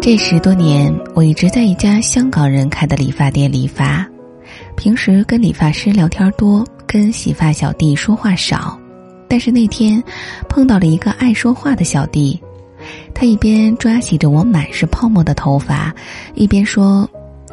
[0.00, 4.06] 这十多年，我一直在一家香港人开的理发店理发。
[4.76, 8.78] 平时跟理发师聊天多，跟洗发小弟说话少。
[9.28, 10.02] 但是那天，
[10.48, 12.40] 碰到了一个爱说话的小弟，
[13.12, 15.92] 他一边抓洗着我满是泡沫的头发，
[16.34, 17.06] 一边说：“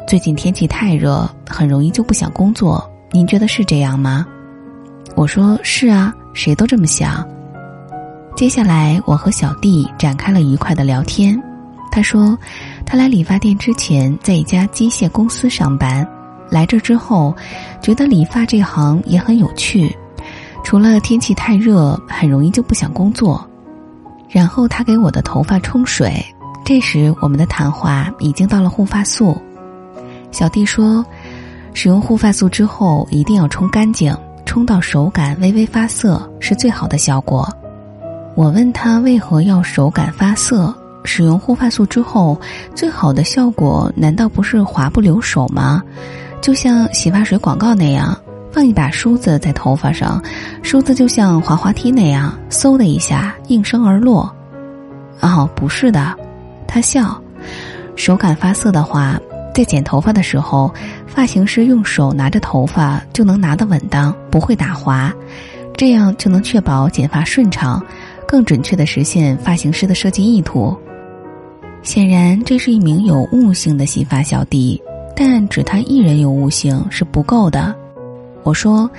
[0.06, 2.88] 最近天气太热，很容易就不想工作。
[3.10, 4.24] 您觉得是这样吗？”
[5.16, 7.26] 我说：“是啊，谁都这么想。”
[8.34, 11.38] 接下来，我和小弟展开了愉快的聊天。
[11.96, 12.38] 他说，
[12.84, 16.06] 他来理发店之前在一家机械公司上班，
[16.50, 17.34] 来这之后，
[17.80, 19.96] 觉得理发这行也很有趣，
[20.62, 23.48] 除了天气太热，很容易就不想工作。
[24.28, 26.22] 然后他给我的头发冲水，
[26.66, 29.34] 这时我们的谈话已经到了护发素。
[30.30, 31.02] 小弟说，
[31.72, 37.48] 使用护发素之后一定要冲干净，冲到手感微微发涩是最好的效果。
[38.34, 40.76] 我问他为何要手感发涩？
[41.06, 42.38] 使用护发素之后，
[42.74, 45.82] 最好的效果难道不是滑不留手吗？
[46.42, 48.14] 就像洗发水广告那样，
[48.52, 50.22] 放一把梳子在头发上，
[50.62, 54.30] 梳子就像滑滑梯那样，嗖的一下应声而落。
[55.20, 56.14] 哦，不是的，
[56.66, 57.20] 他笑。
[57.96, 59.18] 手感发涩的话，
[59.54, 60.72] 在剪头发的时候，
[61.06, 65.10] 发型师用手拿着头发就能拿得稳当，不会打滑，
[65.74, 67.82] 这样就能确保剪发顺畅，
[68.28, 70.76] 更准确的实现发型师的设计意图。
[71.86, 74.82] 显然，这是一名有悟性的洗发小弟，
[75.14, 77.72] 但只他一人有悟性是不够的。
[78.42, 78.90] 我说：“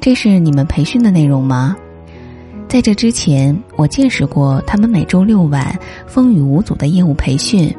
[0.00, 1.76] 这是你们培训的内容吗？”
[2.66, 7.72] 在这之前，我见识过他们每周六晚风雨无阻的业务培训。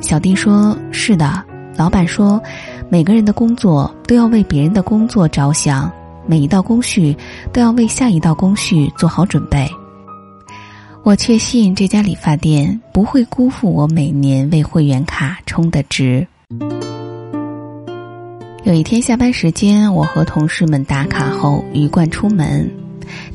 [0.00, 1.44] 小弟说：“是的，
[1.76, 2.42] 老板说，
[2.88, 5.92] 每个人的工作都要为别人的工作着想，
[6.26, 7.14] 每一道工序
[7.52, 9.70] 都要为下一道工序做好准备。”
[11.04, 16.26] 我确信这家理发店不会辜负我每年为会员卡充的值。
[18.62, 22.66] 有一天下班时间，我和同事们打卡后鱼贯出门，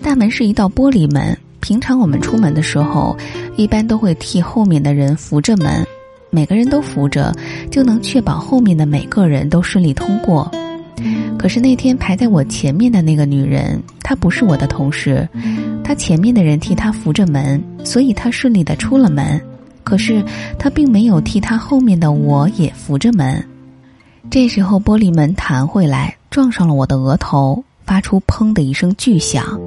[0.02, 1.38] 大门是一道玻璃门。
[1.60, 3.16] 平常我们出门的时候，
[3.56, 5.86] 一般都会替后面的人扶着门，
[6.32, 7.32] 每个人都扶着，
[7.70, 10.50] 就能确保后面的每个人都顺利通过。
[11.38, 15.28] 可是那天排在我前面的那个女人，她不是我的同事，
[15.82, 19.42] 她前面的人替她扶着门，所以他顺利的出了门。
[19.84, 20.24] 可是
[20.60, 23.44] 他并没有替他后面的我也扶着门。
[24.30, 29.60] 这时候玻璃门弹回来，撞上了我的额头，发出“砰”的一声巨响。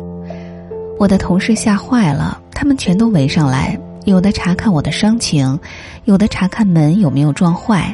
[0.97, 5.59] 我的同事吓坏了，他们全都围上来，有的查看我的伤情，
[6.05, 7.93] 有的查看门有没有撞坏。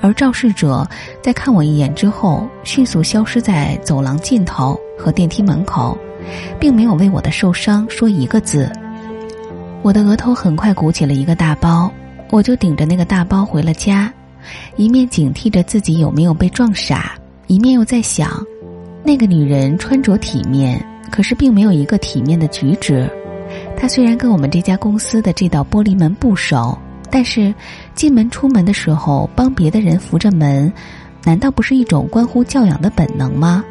[0.00, 0.84] 而肇事者
[1.22, 5.96] 在看我一眼之后，迅速消失在走廊尽头和电梯门口，
[6.58, 8.68] 并没有为我的受伤说一个字。
[9.82, 11.90] 我的额头很快鼓起了一个大包，
[12.30, 14.12] 我就顶着那个大包回了家，
[14.76, 17.14] 一面警惕着自己有没有被撞傻，
[17.46, 18.44] 一面又在想，
[19.02, 23.10] 那个女人穿着体面，可是并没有一个体面的举止。
[23.76, 26.78] 她虽然跟我们这家公司的这道玻璃门不熟。
[27.12, 27.52] 但是，
[27.92, 30.72] 进门出门的时候帮别的人扶着门，
[31.24, 33.64] 难道不是一种关乎教养的本能吗？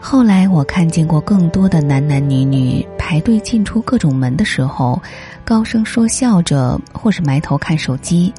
[0.00, 5.00] 后来我看见过更多的男男女女排队进出各种门的时候，
[5.42, 8.30] 高声说笑着，或是埋头看手机，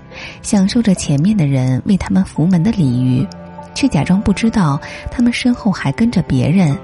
[0.43, 3.25] 享受着前面的人为他们扶门的礼遇，
[3.73, 4.79] 却假装不知道
[5.09, 6.77] 他们身后还跟着别人。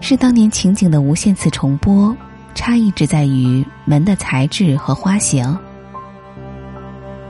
[0.00, 2.16] 是当年情景的无限次重播，
[2.54, 5.58] 差异只在于门的材质和花型。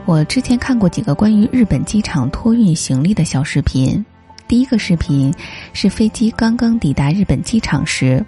[0.05, 4.05] 我之前看过几个关于日本机场托运行李的小视频。
[4.47, 5.33] 第一个视频
[5.73, 8.23] 是飞机刚刚抵达日本机场时，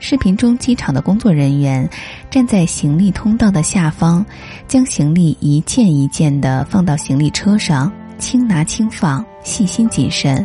[0.00, 1.88] 视频中机场的工作人员
[2.30, 4.24] 站在行李通道的下方，
[4.66, 10.44] 将行李一件一件的放到行李车上，轻拿轻放，细心谨慎。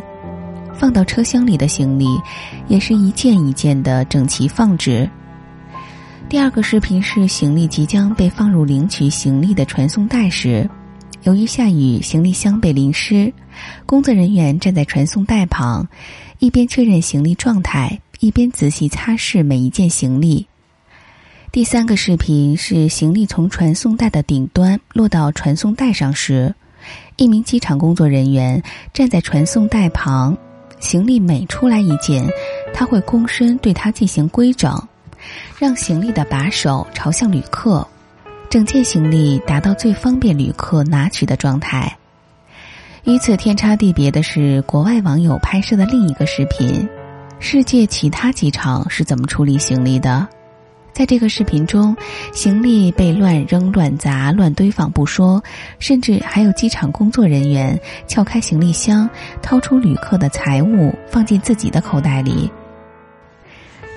[0.76, 2.06] 放到车厢里的行李
[2.66, 5.08] 也是一件一件的整齐放置。
[6.28, 10.68] 第二个视频是行李即将被放入领取行李的传送带时，
[11.22, 13.32] 由于下雨，行李箱被淋湿，
[13.86, 15.86] 工作人员站在传送带旁，
[16.40, 20.46] 一边确认行李状态，一边仔细擦拭每一件行李。
[21.52, 26.54] 第三个视频是行李从传送带的顶端落到传送带上时，
[27.16, 28.62] 一名机场工作人员
[28.94, 30.34] 站在传送带旁，
[30.80, 32.26] 行李每出来一件，
[32.72, 34.74] 他会躬身对它进行规整。
[35.58, 37.86] 让行李的把手朝向旅客，
[38.48, 41.94] 整件行李达到最方便旅客拿取的状态。
[43.04, 46.88] 与此天差地别的是，国外网友拍摄的另一个视频：
[47.46, 50.26] 世界其他机场是怎么处理行李的？
[50.94, 51.94] 在这个视频中，
[52.32, 55.44] 行李被乱扔、乱砸、乱堆放不说，
[55.78, 59.06] 甚至还有机场工作人员撬开行李箱，
[59.42, 62.50] 掏出旅客的财物放进自己的口袋里。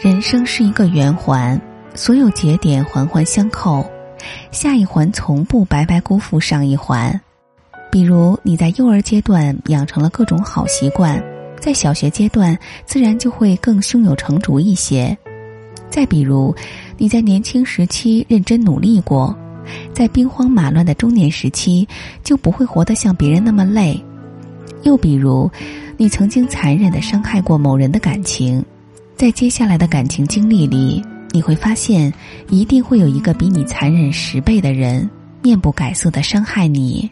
[0.02, 1.60] 人生是一个圆环，
[1.96, 3.90] 所有节点环环相扣，
[4.52, 7.18] 下一环从不白白辜负上一环。
[7.90, 11.24] 比如你在幼儿阶段养成了各种好习惯，
[11.60, 15.18] 在小学阶段自然就会更胸有成竹一些。
[15.90, 16.56] 再比如。
[17.00, 19.38] 你在年轻时期认真努力过，
[19.94, 21.88] 在兵荒马乱的中年时期
[22.24, 24.04] 就不会活得像别人那么累。
[24.82, 25.48] 又比如，
[25.96, 28.66] 你曾经残忍的伤害过某人的感情，
[29.16, 31.00] 在接下来的感情经历里，
[31.30, 32.12] 你会发现
[32.50, 35.08] 一定会有一个比你残忍十倍的人
[35.44, 37.08] 面不改色的伤害你。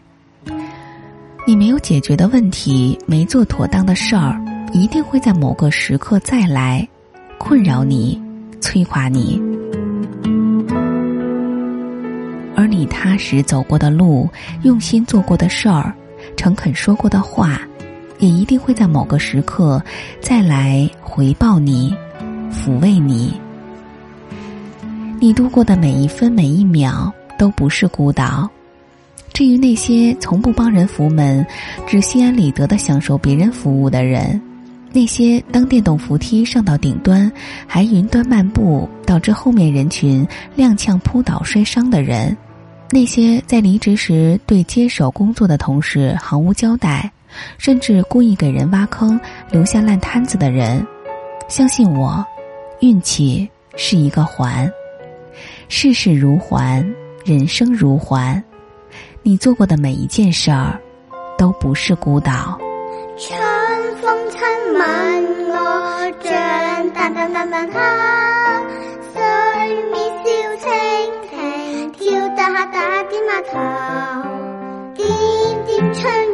[1.48, 4.36] 你没有解决的问题，没做妥当的事儿，
[4.72, 6.86] 一定会在某个时刻再来，
[7.38, 8.20] 困扰你，
[8.60, 9.40] 摧垮你。
[12.56, 14.28] 而你踏实走过的路，
[14.64, 15.94] 用心做过的事儿，
[16.36, 17.60] 诚恳说过的话，
[18.18, 19.80] 也一定会在某个时刻
[20.20, 21.94] 再来回报你，
[22.50, 23.32] 抚慰你。
[25.20, 28.50] 你度过的每一分每一秒都不是孤岛。
[29.36, 31.46] 至于那些从不帮人扶门，
[31.86, 34.40] 只心安理得的享受别人服务的人，
[34.92, 37.30] 那些当电动扶梯上到顶端
[37.66, 42.34] 还云端漫步，导致后面人群踉跄扑倒摔伤的人。
[42.90, 47.12] 那些在离职时对接手工作的同事毫无交代，
[47.58, 50.82] 甚至故意给人挖坑、留下烂摊子的人，
[51.46, 52.24] 相信我，
[52.80, 53.46] 运气
[53.76, 54.66] 是一个环，
[55.68, 56.82] 世事如环，
[57.22, 58.42] 人生如环，
[59.28, 60.80] 你做过的每一件事儿，
[61.36, 62.56] 都不是孤岛。
[63.18, 63.36] 春
[63.96, 64.38] 风亲
[64.72, 68.62] 吻我，像淡淡淡淡它，
[69.12, 69.20] 水
[69.90, 70.30] 面笑
[70.62, 70.70] 蜻
[71.28, 73.58] 蜓，跳得下打点码头，
[74.94, 75.04] 点
[75.66, 76.25] 点春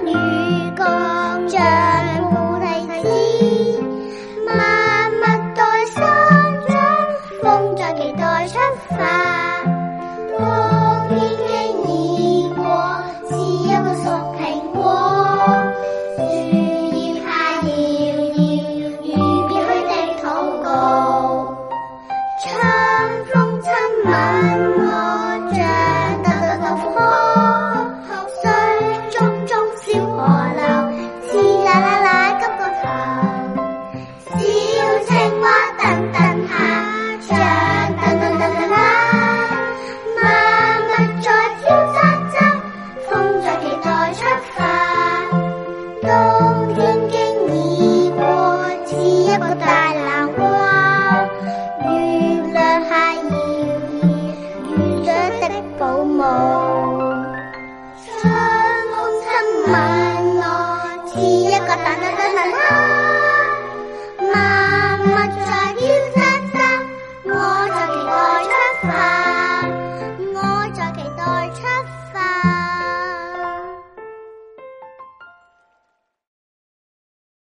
[62.02, 62.91] 啦啦啦啦。